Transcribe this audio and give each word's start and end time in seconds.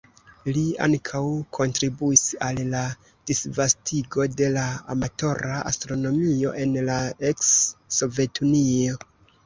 Li 0.53 0.61
ankaŭ 0.85 1.19
kontribuis 1.57 2.23
al 2.47 2.63
la 2.71 2.81
disvastigo 3.33 4.27
de 4.41 4.49
la 4.57 4.65
amatora 4.97 5.63
astronomio 5.75 6.59
en 6.67 6.77
la 6.93 7.01
eks-Sovetunio. 7.35 9.03